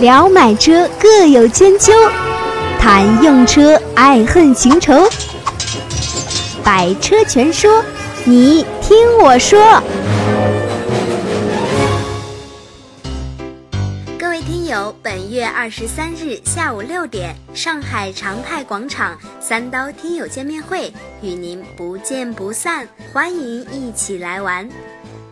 [0.00, 1.92] 聊买车各有千秋，
[2.78, 4.94] 谈用车爱恨情仇。
[6.62, 7.82] 百车全说，
[8.24, 9.82] 你听我说。
[14.16, 20.92] 各位听友，本月二十三日下午六点，上海长泰广场三刀听友见面会，
[21.22, 24.68] 与您不见不散，欢迎一起来玩。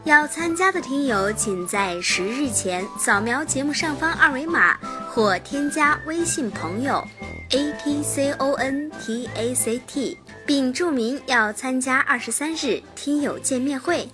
[0.06, 4.78] 要参加的听友，请在十日前扫描节目上方二维码，
[5.10, 7.04] 或添加微信朋友
[7.50, 10.16] a t c o n t a c t，
[10.46, 14.08] 并注明要参加二十三日听友见面会。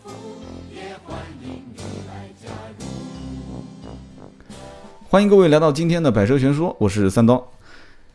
[5.10, 7.46] 欢迎各位来到今天的百车全说，我是三刀。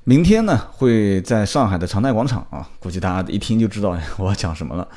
[0.04, 4.88] 明天呢会在上海的长泰广场啊，估计大家一听就知道我要讲什么了。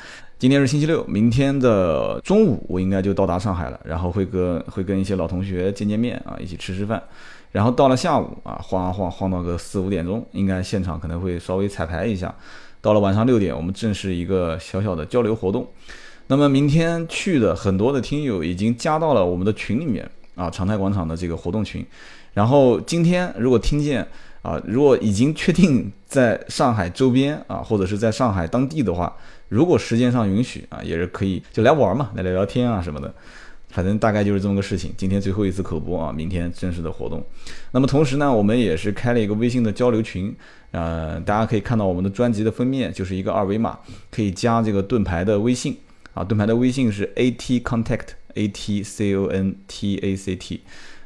[0.41, 7.03] 今天是星期六，明天的中午我应该就到达上海了，然后会跟会跟一些老同学见见面啊，一起吃吃饭，
[7.53, 12.35] 然后到了下午啊，晃啊晃晃到个四五点钟，应该现场可能会稍微彩排一下。
[12.81, 15.69] 到了晚上六点，我们正式一个小小的交流活动。
[16.29, 21.85] 那么明天去的很多的听友已经加到了我们的群里面啊，长泰广场的这个活动群。
[22.33, 24.09] 然后今天如果听见
[24.43, 29.17] 啊，如果已经确定在上海周边啊，或者是在上海当地的话。
[29.51, 33.13] 如果时间上允许啊，也是可以就来玩嘛，来聊聊天啊什么的，
[33.71, 34.95] 反正大概就是这么个事情。
[34.97, 37.21] 今天最后一次口播啊，明天正式的活动。
[37.73, 40.33] 那么同时呢，我们也是开了一个微信的交流群，
[40.71, 43.77] 呃，大家可以看到我们的专辑的封面就是一个二维码，
[44.09, 45.77] 可以加这个盾牌的微信
[46.15, 50.61] 啊，盾牌的微信是 A T Contact A T C O N T A C T，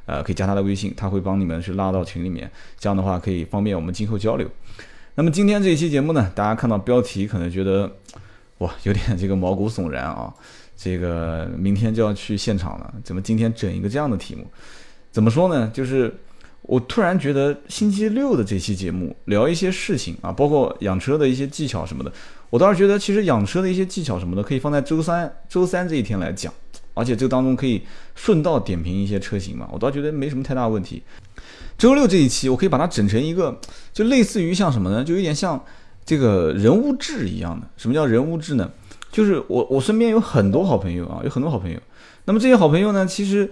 [0.06, 4.48] 呃，可以加他的微信，他会帮你们去拉到群里面，这样的话可以方便我们今后交流。
[5.14, 7.90] 那么今天这一期节目呢，大家看到标题可能觉得。
[8.58, 10.32] 哇，有点这个毛骨悚然啊！
[10.76, 14.46] 这个明天就要去现场了，怎么今天整一个这样的题目？
[15.10, 15.68] 怎么说呢？
[15.74, 16.14] 就是
[16.62, 22.12] 我突然觉得星期六的这期节目聊一些事情啊，包括养车的一些技巧什么的，
[22.48, 26.54] 我倒是觉得其实养车的一些技巧什么的可以放在周三周三这一天来讲，
[26.94, 27.82] 而且这个当中可以
[28.14, 31.02] 顺道点评一些车型嘛，我倒觉得没什么太大问题。
[31.76, 33.60] 周六这一期我可以把它整成一个，
[33.92, 35.04] 就类似于像什么呢？
[35.04, 35.62] 就有点像。
[36.06, 38.70] 这个人物志一样的，什么叫人物志呢？
[39.10, 41.80] 就是我我身边有很多好朋友啊，有很多好朋友。
[42.26, 43.50] 那么这些好朋友呢，其实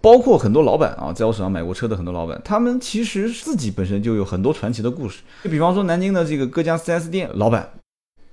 [0.00, 5.20] 包括很多老板啊，在我手上买过车的很多老板，他们其实自己本身就有很多传奇的故事。
[5.42, 7.68] 就比方说南京的这个各家 4S 店老板，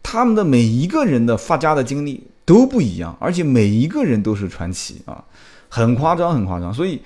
[0.02, 5.23] 他们的每一个人的发家的经历都不一样，而且每一个人都是传奇啊，
[5.69, 6.73] 很夸张，很夸张。
[6.73, 7.01] 所以。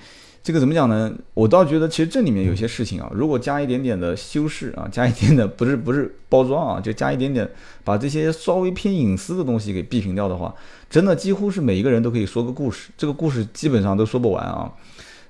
[0.46, 1.12] 这个怎么讲呢？
[1.34, 7.50] 我倒觉得，其实这里面有些事情啊，如果加一点点的修饰啊，加一点点不是不是包装啊，就加一点点，
[7.82, 10.54] 把这些稍微偏隐私的东西给避平掉的话，
[10.88, 14.72] 真的几乎是每一个人都可以说个故事，这个故事基本上都说不完啊。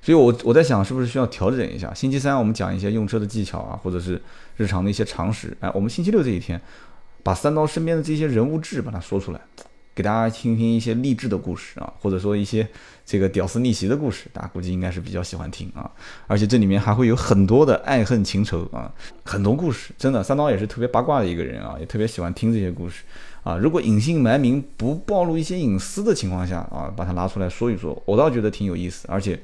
[0.03, 1.95] 所以，我我在想，是不是需要调整一下？
[1.95, 4.21] 星期三我们讲一些用车的技巧啊，或者是
[4.59, 5.57] 日常的一些常识。
[5.61, 6.61] 哎，我们星期六这一天，
[7.23, 9.41] 把三刀身边的这些人物志把它说出来。
[9.97, 12.69] 给大家听听一些励志的故事啊，或者说一些
[13.07, 15.91] 这个屌丝逆袭的故事，大家估计应该是比较喜欢听啊。
[16.27, 18.93] 而且这里面还会有很多的爱恨情仇啊，
[19.25, 19.95] 很多故事。
[19.97, 23.05] 真的，三刀也是特别八卦的一个人啊，也特别喜欢听这些故事
[23.43, 23.57] 啊。
[23.57, 29.09] 如果隐姓埋名，不暴露一些隐私的情况下啊，把它拿出来说一说，我倒觉得挺有意思。
[29.09, 29.41] 而且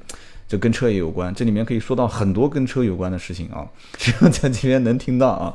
[0.47, 5.55] 这跟车也有关，这里面可以说到很多跟车有关的事情啊，只要在这边能听到啊。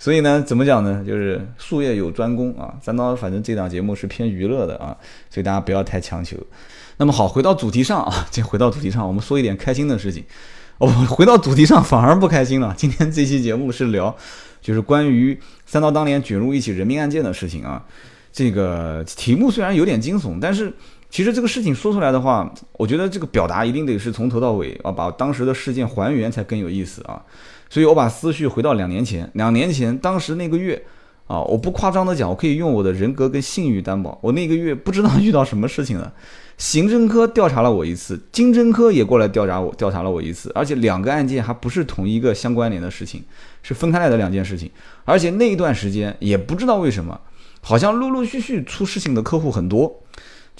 [0.00, 1.04] 所以呢，怎么讲呢？
[1.06, 2.74] 就是术业有专攻啊。
[2.80, 4.96] 三刀反正这档节目是偏娱乐的啊，
[5.28, 6.38] 所以大家不要太强求。
[6.96, 10.24] 那么好，回到主题上啊， 这回到主题上，我们说一点开心的事情。
[10.78, 12.72] 哦，回到主题上反而不开心了。
[12.78, 14.16] 今天这期节目是聊，
[14.62, 17.84] 就是关于三刀当年卷入一起人命案件的事情啊。
[18.32, 20.72] 这个题目虽然有点惊悚，但是
[21.10, 27.20] 其实这个事情说出来的话，我觉得这个表达一定得是从头到尾啊，把当时的事件还原才更有意思啊。
[27.68, 30.80] 所以我把思绪回到两年前，两年前当时那个月，
[31.26, 36.12] 啊，我不夸张的讲，我可以用我的人格跟信誉担保，我那个月不知道遇到什么事情了。
[36.58, 43.24] 刑侦科调查了我一次，经侦科也过来调查我，调查了我一次，而且两个案件还不是同一个相关联的事情，
[43.62, 44.70] 是分开来的两件事情。
[45.04, 47.18] 而且那一段时间也不知道为什么，
[47.62, 50.02] 好像陆陆续续出事情的客户很多。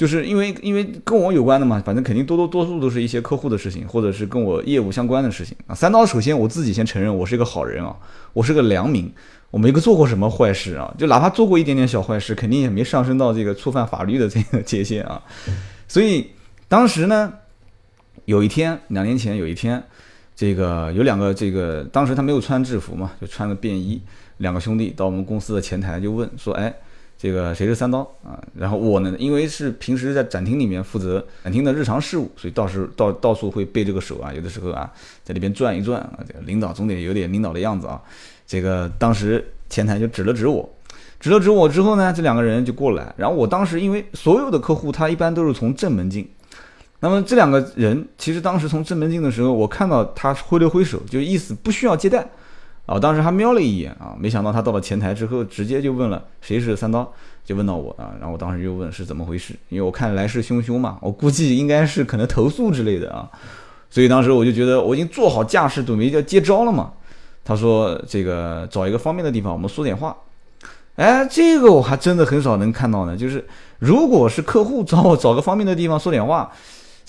[0.00, 5.74] 就是因为因为跟我有关的嘛，反正肯定多多多数都是一些客户的事情，或者是跟我业务相关的事情啊。
[5.74, 7.94] 三刀首先我自己先承认，我是一个好人啊，
[8.32, 9.12] 我是个良民，
[9.50, 15.22] 我没个做过什么坏事啊，就哪怕做过一点点小坏事，肯定也没上升到这个触犯法律的这个界限啊。
[15.86, 16.30] 所以
[16.66, 17.34] 当时呢，
[18.24, 19.84] 有一天两年前有一天，
[20.34, 24.00] 这个有两个这个当时他没有穿制服嘛，就穿个便衣，
[24.38, 26.74] 两个兄弟到我们公司的前台就问说，哎。
[27.22, 28.42] 这个谁是三刀啊？
[28.54, 34.90] 然后我呢，因为是平时在展厅里面负责展厅的日常事务，所以到时到到处会背这个手啊，有的时候啊，
[35.22, 38.00] 在那边转一转啊，这个领导总得有点领导的样子啊。
[38.46, 40.66] 这个当时前台就指了指我，
[41.20, 43.14] 指了指我之后呢，这两个人就过来。
[43.18, 46.26] 然后我当时因为所有的客户他一般都是从正门进，
[47.00, 52.26] 那么这两个人其实当时从正门进的时候，我看到他挥了挥手，就意思不需要接待。
[52.90, 57.08] 啊，当时还瞄了一眼啊，没想到他到了前台之后，直接就问了谁是三刀，
[57.44, 63.30] 就问到我啊，然后我当时就问是怎么回事，因为我看来势汹汹嘛，我估计应该是可能投诉之类的啊，
[63.90, 66.90] 所以当时我就觉得我已经做好架势准备要接招了嘛。
[67.44, 70.16] 他说这个找一个方便的地方，我们说点话。
[70.96, 73.46] 哎，这个我还真的很少能看到呢，就是
[73.78, 76.50] 如果是客户找我找个方便的地方说点话。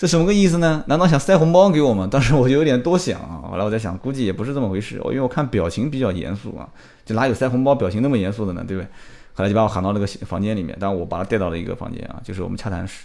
[0.02, 0.82] 这什么个意思呢？
[0.88, 2.08] 难道想塞红包给我吗？
[2.10, 3.46] 当时我就有点多想啊。
[3.48, 5.00] 后来我在想，估计也不是这么回事。
[5.04, 6.68] 我因为我看表情比较严肃啊，
[7.06, 8.64] 就哪有塞红包表情那么严肃的呢？
[8.66, 8.88] 对不对？
[9.34, 13.04] 后来就把我喊到那个房间里面，但我把他带到了一个房间啊，就是我们洽谈室。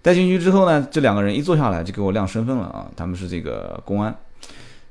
[0.00, 4.16] 带进去之后呢，这两个人一坐下来就给我亮身份了啊，他们是这个公安。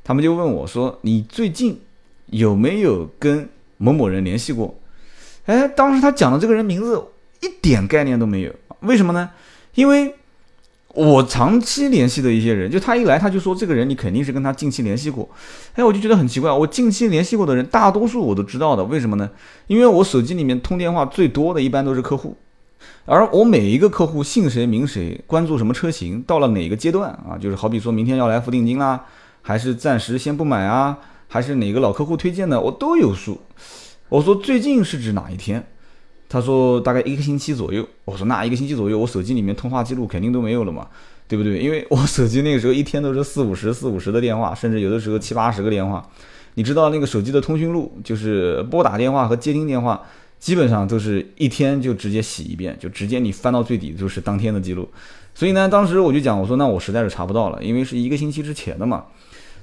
[0.04, 1.82] 他们就问我说：“你最近
[2.28, 4.78] 有没有跟某某人联系过？”
[5.48, 7.04] 哎，当时他讲的这个人名字
[7.42, 8.54] 一点概念都没有。
[8.82, 9.32] 为什么呢？
[9.74, 10.14] 因为。
[10.96, 15.30] 我长期联系的一些人，就他一来他就说这个人你肯定是跟他近期联系过，
[15.76, 16.52] 哎，我就觉得很奇怪。
[16.52, 19.30] 我近期联系过的人，大多数我都知道的，为什么呢？
[19.68, 22.36] 因为我手机里面通电话最多的一般都是客户，
[23.06, 29.06] 而我每一个客户姓谁名谁，关注什么车型，到了哪个阶段啊，就是好比说明天要来付定金啦，
[29.44, 30.98] 还是暂时先不买啊，
[31.28, 33.40] 还是哪个老客户推荐的，我都有数。
[34.10, 35.64] 我说最近是指哪一天？
[36.30, 40.88] 他说大概一个星期左右，我说那一个星期左右，我手机里面通话记录肯定都没有了嘛，
[41.28, 41.60] 对不对？
[41.60, 46.08] 因为我手机那个时候一天都是四五十、四五十的电话，甚至有的时候七八十个电话。
[46.54, 50.02] 你知道那个手机的通讯录，就是拨打电话和接听电话，
[50.40, 54.88] 基本上都是一天就直接洗一遍，就直接你翻到最底就是当天的记录。
[55.34, 59.06] 所以呢，当时我就讲，我说那我实在是查不到了，因为是一个星期之前的嘛。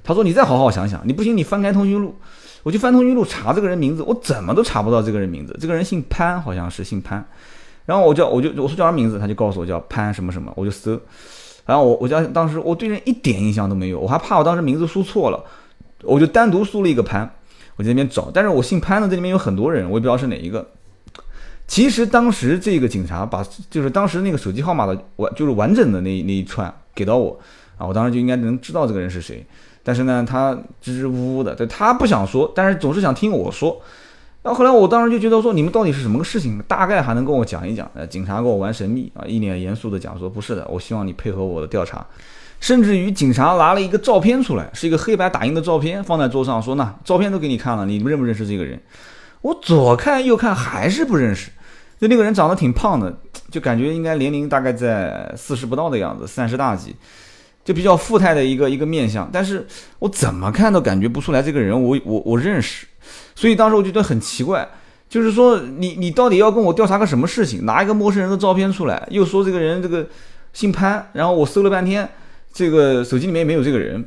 [0.03, 2.15] 他说你再好好想想，你不行你翻开通讯录。
[2.67, 5.55] 我去翻通讯录查这个人名字，我怎么都查不到这个人名字。
[5.57, 7.25] 这个人姓潘，好像是姓潘。
[7.85, 10.51] 然后我叫我就我说叫什名字，他就告诉我叫潘什么什么。
[10.53, 10.99] 我就搜，
[11.65, 15.41] 然后我我叫当时我对人一点印象都没有，我还怕我当时名字输错了，
[16.03, 17.33] 我就单独输了一个潘，
[17.77, 18.29] 我在那边找。
[18.33, 20.69] 但是我姓潘的这里面有很多人，我也不知道是哪一个。
[21.67, 27.39] 其实当时这个警察把就是当时那个手机号码的完就是完整的那那一串给到我
[27.77, 29.45] 啊，我当时就应该能知道这个人是谁。
[29.87, 33.81] 但是呢，他支支吾吾的，对他不想说，但是总是想听我说。
[34.43, 36.61] 然后后来我当时就觉得说，你们到底是什么个事情？
[36.67, 37.89] 大概还能跟我讲一讲。
[37.93, 42.05] 呃，警察跟我玩神秘啊，一脸严肃的讲说，不是的，我希望你配合我的调查。
[42.59, 48.77] 甚至于警察拿了一个照片出来，是一个黑白打印的照片，放在桌上说，那照片都给你看了，你们认不认识这个人？
[49.41, 51.49] 我左看右看还是不认识。
[51.97, 53.17] 就那个人长得挺胖的，
[53.49, 56.93] 就感觉应该年龄大概在四十不到的样子，三十大几。
[57.67, 59.67] 就比较富态的一个一个面相，但是
[59.99, 62.87] 我怎么看都感觉不出来这个人我我我认识，
[63.35, 64.65] 所以当时我觉得很奇怪，
[65.09, 67.65] 就是说你你到底要跟我调查个什么事情？
[67.65, 70.07] 拿一个陌生人的照片出来，又说这个人这个
[70.53, 72.09] 姓潘，然后我搜了半天，
[72.53, 74.05] 这个手机里面没有这个人，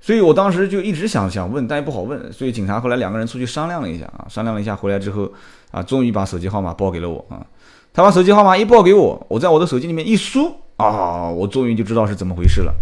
[0.00, 5.30] 所以我当时就一直想想问，但也不好问，所以警察后来两个人出去商量了一下啊，商量了一下回来之后
[5.70, 7.44] 啊，终于把手机号码报给了我啊，
[7.92, 10.50] 他把手机号码一报给我，我在我的手机里面一输。
[10.76, 12.74] 啊，我终于就知道是怎么回事了，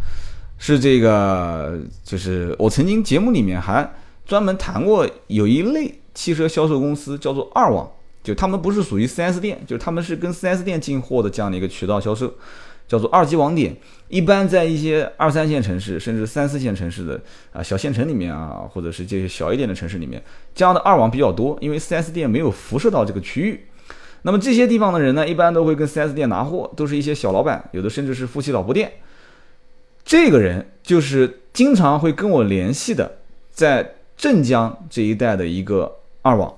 [0.58, 3.92] 是这个，就是我曾经节目里面还
[4.24, 7.90] 专门谈过，有一类汽车销售公司叫做二网，
[8.22, 12.32] 就他们不是属于 4S 店，就是他们是跟 4S 店进货的这样的一个渠道销售，
[12.88, 13.76] 叫做二级网点。
[14.08, 17.20] 一般在一些二三线城市，甚至三四线城市的
[17.52, 20.22] 啊小县城里面啊，或者是这些小一点的城市里面，
[20.54, 23.66] 这样的二网比较多，因为 4S 店没有辐射到这个区域。
[24.22, 28.92] 那么这些地方的人呢，一般都会跟 4S 店拿货，都是一些小老板，有的甚至是夫妻老婆店。
[30.04, 33.18] 这个人就是经常会跟我联系的，
[33.50, 36.54] 在镇江这一带的一个二网。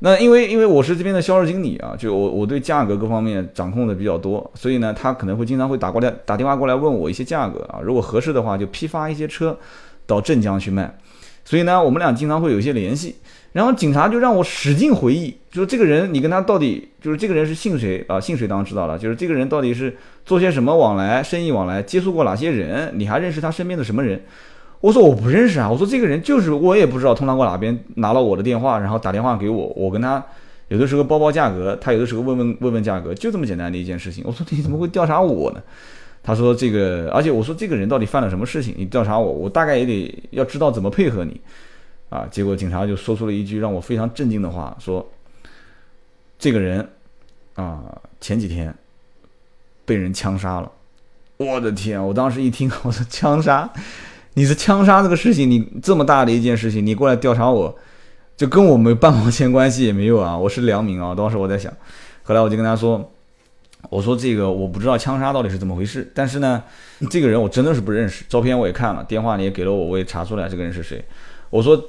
[0.00, 9.58] 那因为因为我是这边的销售经理啊，就我我对价格各方面掌控的比较多，所以呢，他可能会经常会打过来打电话过来问我一些价格啊，如果合适的话，就批发一些车
[10.06, 10.98] 到镇江去卖。
[11.44, 13.16] 所以呢，我们俩经常会有一些联系。
[13.52, 18.20] 然后警察就让我使劲回忆，就是这个人，你跟他到底就是这个人是姓谁啊？
[18.20, 22.92] 姓谁当然知道了，就是这个人到底是做些什么往来、生意往来，接触过哪些人？
[22.94, 24.22] 你还认识他身边的什么人？
[24.80, 30.24] 我说我不认识啊，我说这个人就是我也不知道通常过哪边拿了我的电话，然后打电话给我，我跟他
[30.68, 34.22] 有的时候报报价格，他有的时候问问问问价格，就这么简单的一件事情。
[34.26, 35.60] 我说你怎么会调查我呢？
[36.22, 38.74] 他说这个，而且我说这个人到底犯了什么事情？
[38.78, 41.40] 你调查我，我大概也得要知道怎么配合你。
[42.10, 42.28] 啊！
[42.30, 45.08] 结果警察就说出了一句让我非常震惊的话，说
[46.38, 46.86] ：“这个人
[47.54, 47.80] 啊，
[48.20, 48.74] 前几天
[49.84, 50.70] 被人枪杀了。
[51.38, 52.04] 我的天！
[52.04, 53.72] 我当时一听，我说枪杀，
[54.34, 57.74] 你是枪杀这个事情，你这么大的一件事情，你过来调查我，
[58.36, 60.36] 就跟我没半毛钱关系也没有啊！
[60.36, 61.14] 我是良民啊！
[61.14, 61.72] 当时我在想，
[62.24, 63.10] 后来我就跟他说，
[63.88, 66.62] 我说这个我不知道枪杀到底是怎么回事，但是呢，
[67.08, 71.02] 这个人我真的是不认识，照片我也看了，电话你也给了我，我也查出来这个人是谁。
[71.48, 71.82] 我说，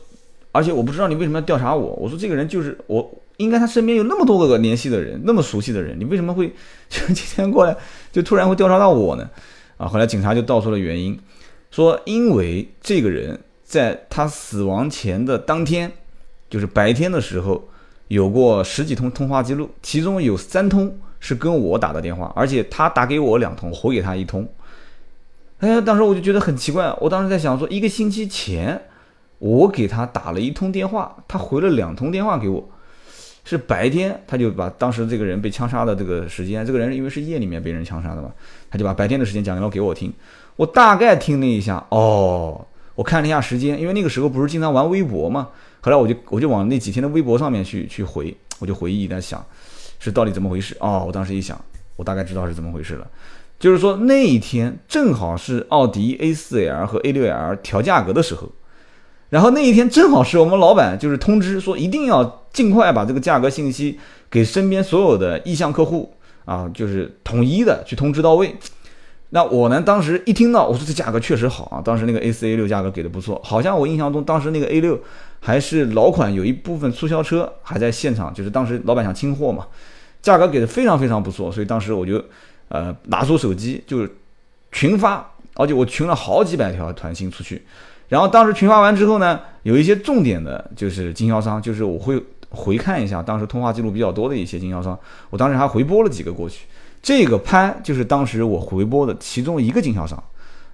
[0.51, 1.93] 而且我不知道你为什么要调查我。
[1.93, 3.11] 我说这个人就是我。
[3.37, 6.47] 应该他身边有那么多个联系的人，那么熟悉的人，你为什么会
[6.87, 7.75] 就今天过来
[8.11, 9.27] 就突然会调查到我呢？
[9.77, 11.17] 啊，后来警察就道出了原因，
[11.71, 15.91] 说因为这个人在他死亡前的当天，
[16.51, 17.67] 就是白天的时候
[18.09, 24.47] 有过十几通通话记录，其中有三通是跟我打的电话，而且他打给我两通，回给他一通。
[25.61, 28.79] 哎呀，当时我就觉得很奇怪，我当时在想说，一个星期前
[29.41, 32.69] 我给他打了一通电话，他回了两通电话给我。
[33.43, 38.31] 是白天，他就把当时这个人被枪杀的这个时间，这个人因为是夜里面被人枪杀的嘛，
[38.69, 40.13] 他就把白天的时间讲了给我听。
[40.57, 45.49] 我大概听了一下，哦，我看了一下时间，因为那个时候不是经常玩微博嘛，
[45.81, 49.43] 后来我就我就往那几天的微博上面去去回，我就回忆在想，
[49.97, 50.77] 是到底怎么回事？
[50.79, 51.59] 哦，我当时一想，
[51.95, 53.07] 我大概知道是怎么回事了，
[53.57, 58.47] 就是说那一天正好是奥迪 A4L 和 A6L 调价格的时候。
[59.31, 63.97] 然后那一天正好是我们老板就是通知说一定要尽快把这个价格信息
[64.29, 68.53] 给身边所有的意向客户啊，就是统一的去通知到位。
[69.29, 74.99] 那我呢，当时一听到我说这价格确实好啊，当时那个 A 四 A 六价格给的不错，好像我印象中当时那个 A 六
[75.39, 79.65] 还是老款，有一部分促销车还在现场，就是当时老板想清货嘛，
[80.21, 82.21] 价格给的非常非常不错，所以当时我就
[82.67, 84.05] 呃拿出手机就
[84.73, 87.63] 群发，而且我群了好几百条团信出去。
[88.11, 94.99] 然后当时群发完之后呢，有一些重点的，就是经销商，就是我会回看一下当时通话记录比较多的一些经销商，
[95.29, 96.65] 我当时还回拨了几个过去。
[97.01, 100.21] 这个拍就是当时我回拨的其中一个经销商，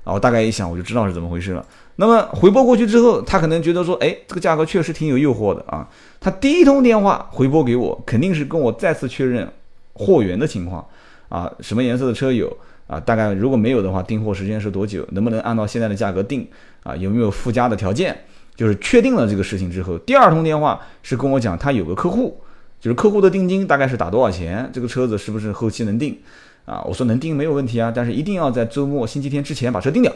[0.03, 1.63] 然后大概一想我就知道是怎么回事了。
[1.97, 5.87] 那么回拨过去之后，他可能觉得说，哎，这个价格确实挺有诱惑的啊。
[6.19, 9.47] 他第一通电话回拨给我，肯定是跟我再次确认
[9.93, 10.83] 货源的情况
[11.29, 12.51] 啊，什么颜色的车有。
[12.87, 15.05] 啊，大概如果没有的话，订货时间是多久？
[15.11, 16.47] 能不能按照现在的价格定？
[16.83, 18.17] 啊，有没有附加的条件？
[18.55, 22.39] 就是确定了这个事情之后，第二通电话是跟我讲他有个客户，
[22.79, 24.67] 就是客户的定金大概是打多少钱？
[24.73, 26.17] 这个车子是不是后期能定？
[26.65, 30.11] 啊，我说能定没有问题啊，但是一定要在周末、星期天之前把车定掉。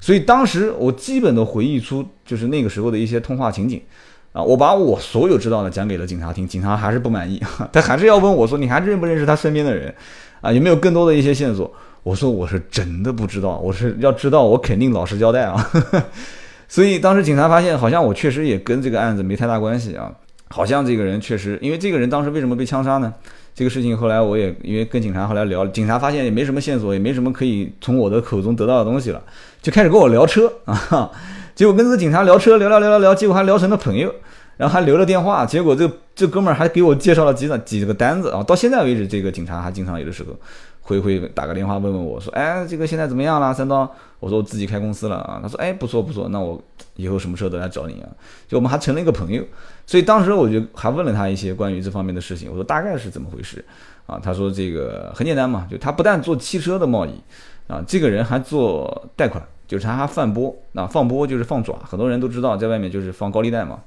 [0.00, 3.82] 所以当时我基本的回忆出就是那个时候的一些通话情景，
[4.32, 7.40] 啊，我把我所有知道的讲给了警察听，警察还是不满意，
[7.70, 9.94] 他还是要问我说你还认不认识他身边的人？
[10.40, 11.70] 啊，有没有更多的一些线索？
[12.04, 15.70] 我说我是真的不知道，我是要知道我肯定老实交代啊。
[16.68, 20.12] 所以当时警察发现，好像我确实也跟这个案子没太大关系啊。
[20.50, 23.12] 好像这个人确实，因为这个人当时为什么被枪杀呢？
[23.54, 29.22] 这个事情后来我也因为跟警察后来聊，警察发现也没什么线索，也没什么可以从我的口中得到的东西了，
[29.62, 31.10] 就开始跟我聊车啊。
[31.56, 34.12] 结果跟这个警察聊车，聊聊聊聊聊，结果还聊成了朋友，
[34.56, 35.46] 然后还留了电话。
[35.46, 38.42] 结果这这哥们儿还给我介绍了几张几个单子啊。
[38.42, 40.36] 到现在为止，这个警察还经常有的时候。
[40.84, 43.52] 会会打个电话问问我说，哎，这个现在怎么样了？
[43.52, 45.40] 三刀，我说我自己开公司了啊。
[45.42, 46.62] 他说，哎，不错不错，那我
[46.96, 48.08] 以后什么车都来找你啊。
[48.46, 49.42] 就我们还成了一个朋友，
[49.86, 52.50] 所以当时我就还问了他一些关于这方面的事情。
[52.50, 53.64] 我说大概是怎么回事
[54.06, 54.20] 啊？
[54.22, 57.12] 他说这个很简单嘛，就他不但做汽车的贸易
[57.66, 63.80] 啊，这个人还做贷款，就是他还放波啊，放波就是放爪，很多人都知道，在外面就是放高利贷嘛。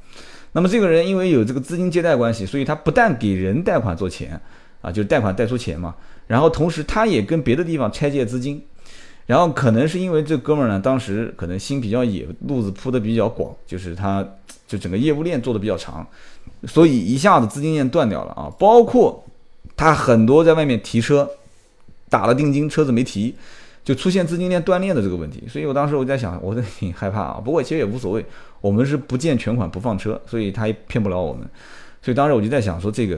[0.53, 4.41] 那么这个人因为有这个资金借贷关系，所以他不但给人贷款做钱
[4.81, 5.93] 啊，就是贷款贷出钱嘛。
[6.27, 8.61] 然后同时，他也跟别的地方拆借资金，
[9.25, 14.27] 然后可能是因为这哥们儿呢，当时可能心比较野，路子铺的比较广，就是他
[14.67, 16.05] 就整个业务链做的比较长，
[16.65, 18.51] 所以一下子资金链断掉了啊。
[18.59, 19.23] 包括
[19.77, 21.29] 他很多在外面提车，
[22.09, 23.33] 打了定金，车子没提，
[23.85, 25.45] 就出现资金链断裂的这个问题。
[25.47, 27.41] 所以我当时我在想，我都挺害怕啊。
[27.43, 28.25] 不过其实也无所谓，
[28.59, 31.47] 我们是不见全款不放车，所以他也骗不了我们。
[32.01, 33.17] 所以当时我就在想说，这个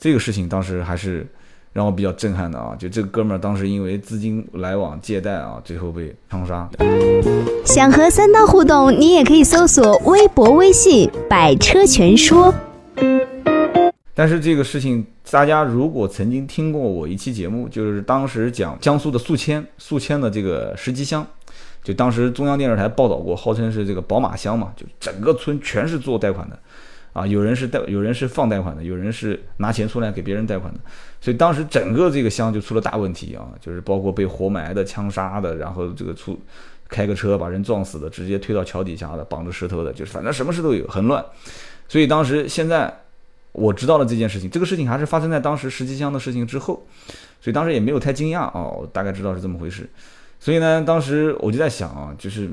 [0.00, 1.24] 这个事情当时还是。
[1.72, 6.68] 让我比较震撼的啊，就这个哥们儿当时因为资金来往借贷啊，最后被枪杀。
[7.64, 12.54] 想和三刀互动，你也可以搜索微博、微信“百车全说”。
[14.14, 21.26] 但是这个事情，大家如果曾经听过我一期节目，就是当时讲江苏的宿迁，宿迁的这个石集乡，
[21.82, 26.58] 就当时中央电视台报道过，号称是这个宝马乡嘛，就整个村全是做贷款的。
[27.14, 30.80] 啊，有人是贷，有人是放贷款的，有人是拿钱出来给别人贷款的，
[31.22, 36.36] 所以当时整个这个乡就出了大问题啊，就是包括被活埋的、枪杀的，然后这个出
[36.88, 41.24] 开个车把人撞死的，直接推到桥底下的，绑着石头的，就是反正什么事都有，很乱。
[41.86, 42.92] 所以当时现在
[43.52, 46.84] 我知道了这件事情，这个事情还是发生在当时石岐乡的事情之后，
[47.40, 49.88] 所以当时也没有太惊讶哦，我大概知道是这么回事。
[50.40, 52.50] 所以呢，当时我就在想啊，就是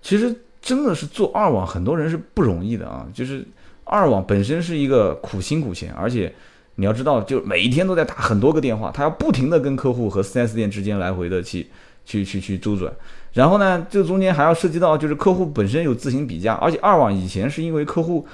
[0.00, 3.04] 其实真的是做二网，很多人是不容易的啊。
[3.12, 3.44] 就是
[3.82, 6.32] 二网本身是一个苦心苦钱，而且
[6.80, 11.66] 你要知道，就每一天都在打很多个电话，他要不停的跟客户和 4S 店之间来回的去
[12.04, 12.92] 去去去周转。
[13.32, 18.24] 然后呢，这中间还要涉及到就是客户本身有自行比价，而且二网以前是因为客户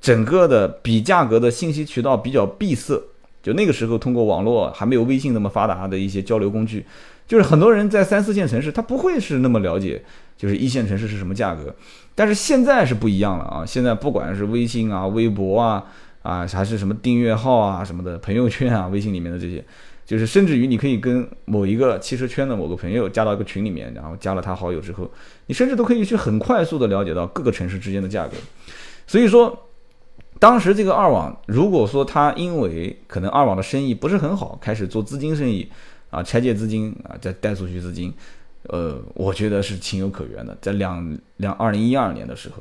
[0.00, 3.00] 整个的比价格的信息渠道比较闭塞，
[3.40, 6.84] 就那个时候通过网络还没有微信那么发达的一些交流工具。
[7.28, 10.02] 就是很多人在三四线城市，他不会是那么了解，
[10.36, 11.72] 就是一线城市是什么价格。
[12.16, 13.64] 但是现在是不一样了啊！
[13.64, 15.82] 现在不管是微信啊、微博啊、
[16.22, 19.64] 啊还是什么订阅号啊什么的、朋友圈啊、微信里面的这些，
[20.06, 25.10] 就是甚至于你可以跟某一个汽车圈的某个朋友加到一个群里面，然后加了他好友之后，
[25.46, 28.32] 你甚至都可以去很快速的了解到各个城市之间的价格。
[29.06, 29.68] 所以说，
[30.38, 35.68] 当时这个二网，如果说他因为可能二网的生意不是很好，开始做资金生意。
[36.12, 38.12] 啊，拆借资金啊，再贷出去资金，
[38.64, 40.54] 呃，我觉得是情有可原的。
[40.60, 42.56] 在两两二零一二年的时候，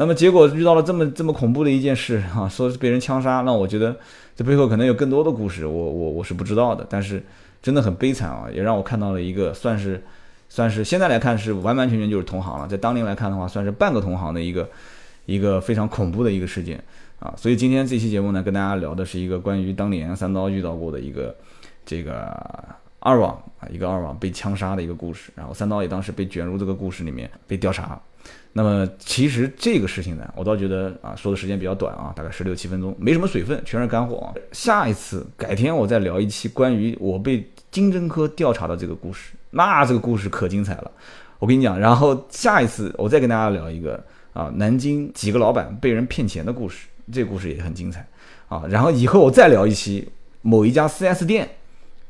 [0.00, 3.96] 那么结果遇到了这么这么恐怖的一件事啊，说是被人枪杀，那我觉得
[4.36, 6.86] 这背后可能有更多的故事，我我我是不知道的。
[6.88, 7.20] 但是
[7.60, 10.00] 真的很悲惨啊，也让我看到了一个算是
[10.48, 14.70] 算是现在来看是完完全全就是同行了，在当年来看的话，算是半个同行的一个
[15.26, 16.80] 一个非常恐怖的一个事件
[17.18, 17.34] 啊。
[17.36, 21.34] 所以今天这期节目呢，跟大家聊的是一个关于当年三刀遇到过的一个
[21.84, 22.32] 这个。
[23.00, 27.98] 二网啊，一个二网被枪杀的一个故事，然后三刀也当时被卷入这个故事里面被调查。
[28.58, 34.34] 那么其实这个事情呢，我倒觉得啊，说的时间比较短啊，大概十六七分钟，没什么水分，全是干货啊。
[34.50, 40.90] 下一次改天我再聊一期关于我被经侦科调查的这个故事，那这个故事可精彩了。
[41.38, 48.04] 我跟你讲，然后下一次我再跟大家聊一个啊，南京几个老板被人骗钱的故事，这故事也很精彩
[48.48, 48.64] 啊。
[48.68, 50.08] 然后以后我再聊一期
[50.42, 51.48] 某一家 4S 店。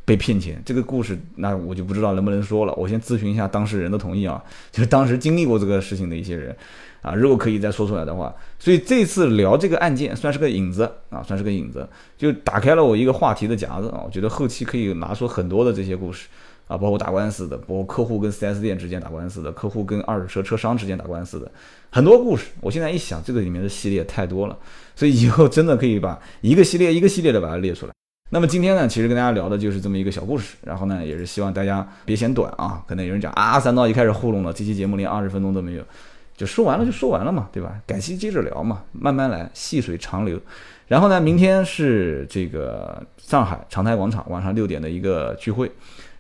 [0.09, 2.73] 被骗钱这个故事，那我就不知道能不能说了。
[2.77, 6.57] 我先咨询一下当事人的同意啊， 就是当时经历过这个事情的一些人
[7.03, 8.35] 啊，如果可以再说出来的话。
[8.59, 14.01] 所以这次聊这个案件算是个引子啊，算是个引子，就打开了我一个话题的夹子啊。
[14.07, 16.27] 我觉得后期可以拿出很多的这些故事
[16.69, 21.53] 啊，包括打官司的，包括客户跟 4S 店之间打官司的，客户跟二手车车商之间打官司的
[21.91, 22.47] 很多故事。
[22.63, 24.57] 我现在一想，这个里面的系列太多了，
[24.97, 27.93] 所以以后真的可以把一个系列一个系列的把它列出来。
[28.31, 32.83] 那么今天呢，其实跟大家聊的就是这么一个小故事，然后呢，也是希望大家别嫌短啊。
[32.87, 35.83] 可能有人讲啊，三刀一开始糊弄了，这期节目连二十分钟都没有，
[36.37, 37.81] 就说完了就说完了嘛，对吧？
[37.87, 40.39] 改期接着聊嘛，慢慢来，细水长流。
[40.89, 45.71] 然后呢，明天是这个上海长泰广场晚上六点的一个聚会。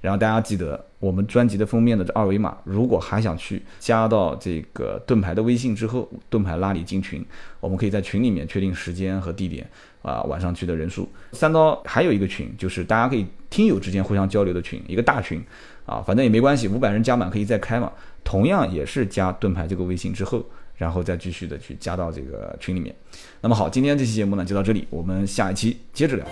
[0.00, 7.24] 然后大家记得我们专辑的封面的这二维码，如果还想去加到这个盾牌的微信之后，盾牌拉你进群，
[7.61, 9.68] 我们可以在群里面确定时间和地点
[10.02, 11.08] 啊，晚上去的人数。
[11.32, 15.42] 三刀还有一个群，就是大家可以听友之间互相交流的群，一个大群
[15.84, 17.92] 啊，反正也没关系，五百人加满可以再开嘛。
[18.24, 20.44] 同样也是加盾牌这个微信之后，
[20.76, 22.94] 然后再继续的去加到这个群里面。
[23.40, 26.26] 那么好，今天这期节目呢就到这里，我们下一期接着聊。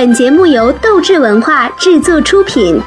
[0.00, 2.80] 本节目由斗志文化制作出品。